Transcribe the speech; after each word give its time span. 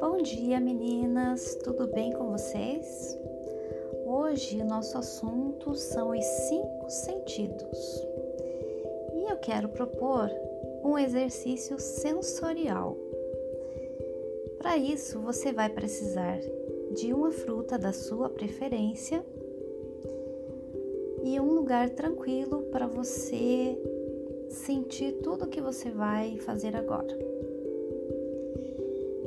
Bom 0.00 0.16
dia, 0.22 0.58
meninas! 0.58 1.56
Tudo 1.56 1.88
bem 1.88 2.10
com 2.14 2.30
vocês? 2.30 3.18
Hoje 4.06 4.62
o 4.62 4.64
nosso 4.64 4.96
assunto 4.96 5.74
são 5.74 6.16
os 6.16 6.24
cinco 6.24 6.88
sentidos 6.88 8.06
e 9.14 9.30
eu 9.30 9.36
quero 9.36 9.68
propor 9.68 10.30
um 10.82 10.96
exercício 10.96 11.78
sensorial. 11.78 12.96
Para 14.56 14.78
isso, 14.78 15.20
você 15.20 15.52
vai 15.52 15.68
precisar 15.68 16.40
de 16.92 17.12
uma 17.12 17.30
fruta 17.30 17.78
da 17.78 17.92
sua 17.92 18.30
preferência 18.30 19.22
e 21.22 21.38
um 21.40 21.52
lugar 21.52 21.90
tranquilo 21.90 22.62
para 22.70 22.86
você 22.86 23.78
sentir 24.50 25.12
tudo 25.22 25.44
o 25.44 25.48
que 25.48 25.60
você 25.60 25.90
vai 25.90 26.38
fazer 26.38 26.74
agora. 26.76 27.16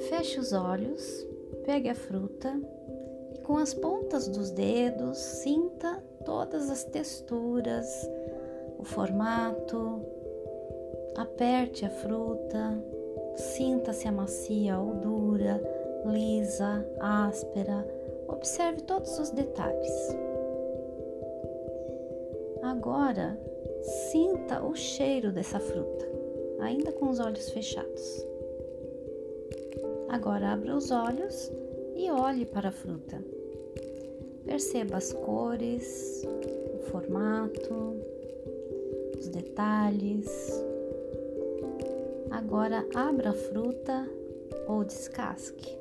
Feche 0.10 0.40
os 0.40 0.52
olhos, 0.52 1.28
pegue 1.64 1.90
a 1.90 1.96
fruta 1.96 2.60
e 3.34 3.40
com 3.40 3.58
as 3.58 3.74
pontas 3.74 4.28
dos 4.28 4.50
dedos 4.52 5.18
sinta 5.18 6.04
todas 6.26 6.70
as 6.70 6.84
texturas, 6.84 7.88
o 8.78 8.84
formato. 8.84 10.02
Aperte 11.16 11.86
a 11.86 11.90
fruta, 11.90 12.82
sinta 13.36 13.92
se 13.92 14.08
é 14.08 14.12
macia 14.12 14.80
ou 14.80 14.96
dura, 14.96 15.62
lisa, 16.06 16.86
áspera. 17.00 17.86
Observe 18.28 18.82
todos 18.82 19.20
os 19.20 19.30
detalhes. 19.30 20.31
Agora, 22.64 23.40
sinta 24.12 24.64
o 24.64 24.76
cheiro 24.76 25.32
dessa 25.32 25.60
fruta, 25.60 26.08
ainda 26.60 26.92
com 26.92 27.10
os 27.10 27.20
olhos 27.20 27.50
fechados. 27.50 28.26
Agora 30.10 30.54
abra 30.54 30.76
os 30.76 30.92
olhos 30.92 31.52
e 31.96 32.12
olhe 32.12 32.46
para 32.46 32.70
a 32.70 32.72
fruta. 32.72 33.24
Perceba 34.46 34.98
as 34.98 35.14
cores, 35.14 36.28
o 36.76 36.80
formato, 36.92 37.96
os 39.18 39.28
detalhes. 39.28 40.64
Agora 42.30 42.86
abra 42.94 43.30
a 43.30 43.34
fruta 43.34 44.08
ou 44.68 44.84
descasque. 44.84 45.78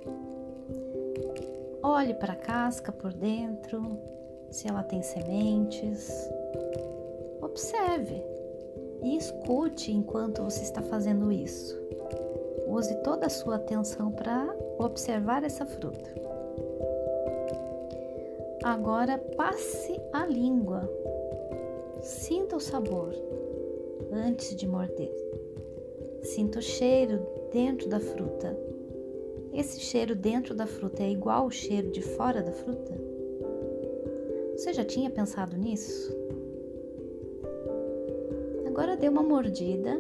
Olhe 1.83 2.15
para 2.15 2.35
a 2.35 2.37
casca 2.37 2.93
por 2.93 3.13
dentro, 3.13 3.99
se 4.51 4.69
ela 4.69 4.83
tem 4.83 5.03
sementes. 5.03 6.11
Observe 7.41 8.23
e 9.03 9.17
escute 9.17 9.93
enquanto 9.93 10.43
você 10.43 10.63
está 10.63 10.83
fazendo 10.83 11.33
isso. 11.33 11.79
Use 12.67 12.95
toda 13.03 13.27
a 13.27 13.31
sua 13.31 13.57
atenção 13.57 14.13
para 14.13 14.55
observar 14.79 15.43
essa 15.45 15.67
fruta. 15.67 16.11
Agora 18.63 19.19
passe 19.37 20.01
a 20.13 20.27
língua. 20.27 20.89
Sinta 22.03 22.57
o 22.57 22.61
sabor 22.61 23.15
antes 24.13 24.55
de 24.55 24.67
morder. 24.67 25.13
Sinta 26.23 26.59
o 26.59 26.63
cheiro 26.63 27.27
dentro 27.53 27.89
da 27.89 27.99
fruta. 27.99 28.57
Esse 29.53 29.81
cheiro 29.81 30.15
dentro 30.15 30.55
da 30.55 30.67
fruta 30.67 31.03
é 31.03 31.11
igual 31.11 31.45
ao 31.45 31.51
cheiro 31.51 31.91
de 31.91 32.03
fora 32.03 32.43
da 32.43 32.53
fruta? 32.53 33.20
Você 34.61 34.75
já 34.75 34.85
tinha 34.85 35.09
pensado 35.09 35.57
nisso? 35.57 36.15
Agora 38.67 38.95
dê 38.95 39.09
uma 39.09 39.23
mordida 39.23 39.99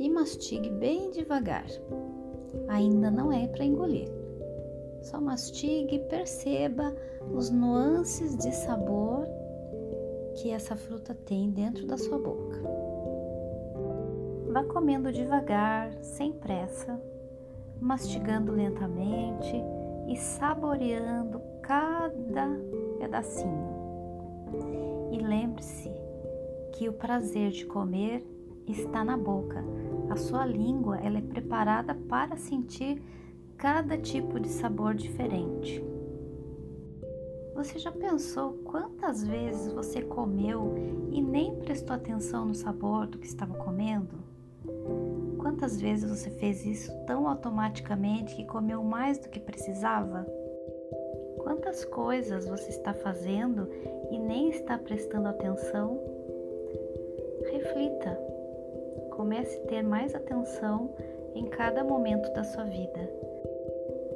e 0.00 0.10
mastigue 0.10 0.68
bem 0.68 1.12
devagar. 1.12 1.64
Ainda 2.66 3.08
não 3.08 3.30
é 3.30 3.46
para 3.46 3.64
engolir. 3.64 4.08
Só 5.00 5.20
mastigue 5.20 5.94
e 5.94 6.08
perceba 6.08 6.92
os 7.32 7.48
nuances 7.48 8.36
de 8.36 8.52
sabor 8.52 9.28
que 10.34 10.50
essa 10.50 10.74
fruta 10.74 11.14
tem 11.14 11.48
dentro 11.48 11.86
da 11.86 11.96
sua 11.96 12.18
boca. 12.18 12.60
Vá 14.48 14.64
comendo 14.64 15.12
devagar, 15.12 15.96
sem 16.02 16.32
pressa, 16.32 17.00
mastigando 17.80 18.50
lentamente 18.50 19.62
e 20.08 20.16
saboreando 20.16 21.40
cada 21.62 22.48
pedacinho. 22.98 23.76
E 25.12 25.18
lembre-se 25.18 25.90
que 26.72 26.88
o 26.88 26.92
prazer 26.92 27.50
de 27.50 27.64
comer 27.66 28.24
está 28.66 29.04
na 29.04 29.16
boca. 29.16 29.64
A 30.10 30.16
sua 30.16 30.44
língua 30.44 30.98
ela 30.98 31.18
é 31.18 31.22
preparada 31.22 31.94
para 31.94 32.36
sentir 32.36 33.02
cada 33.56 33.96
tipo 33.96 34.38
de 34.38 34.48
sabor 34.48 34.94
diferente. 34.94 35.82
Você 37.54 37.78
já 37.78 37.90
pensou 37.90 38.52
quantas 38.64 39.24
vezes 39.24 39.72
você 39.72 40.02
comeu 40.02 40.74
e 41.10 41.22
nem 41.22 41.56
prestou 41.56 41.96
atenção 41.96 42.44
no 42.44 42.54
sabor 42.54 43.06
do 43.06 43.18
que 43.18 43.26
estava 43.26 43.54
comendo? 43.54 44.14
Quantas 45.46 45.80
vezes 45.80 46.10
você 46.10 46.28
fez 46.28 46.66
isso 46.66 46.92
tão 47.06 47.28
automaticamente 47.28 48.34
que 48.34 48.44
comeu 48.46 48.82
mais 48.82 49.16
do 49.16 49.28
que 49.28 49.38
precisava? 49.38 50.26
Quantas 51.38 51.84
coisas 51.84 52.48
você 52.48 52.70
está 52.70 52.92
fazendo 52.92 53.70
e 54.10 54.18
nem 54.18 54.48
está 54.48 54.76
prestando 54.76 55.28
atenção? 55.28 56.00
Reflita. 57.48 58.18
Comece 59.12 59.56
a 59.58 59.66
ter 59.68 59.82
mais 59.84 60.16
atenção 60.16 60.92
em 61.36 61.44
cada 61.44 61.84
momento 61.84 62.28
da 62.32 62.42
sua 62.42 62.64
vida. 62.64 63.08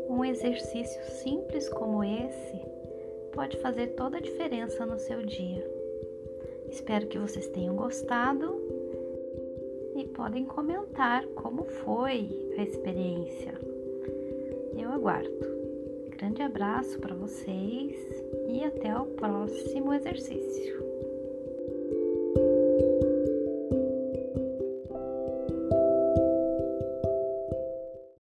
Um 0.08 0.24
exercício 0.24 1.00
simples 1.12 1.68
como 1.68 2.02
esse 2.02 2.60
pode 3.32 3.56
fazer 3.58 3.94
toda 3.94 4.16
a 4.16 4.20
diferença 4.20 4.84
no 4.84 4.98
seu 4.98 5.24
dia. 5.24 5.64
Espero 6.68 7.06
que 7.06 7.20
vocês 7.20 7.46
tenham 7.50 7.76
gostado 7.76 8.69
e 10.00 10.04
podem 10.08 10.46
comentar 10.46 11.26
como 11.34 11.64
foi 11.64 12.28
a 12.56 12.62
experiência. 12.62 13.52
Eu 14.74 14.90
aguardo. 14.90 15.30
Grande 16.16 16.42
abraço 16.42 16.98
para 16.98 17.14
vocês 17.14 17.94
e 18.48 18.64
até 18.64 18.96
o 18.98 19.04
próximo 19.04 19.92
exercício. 19.92 20.89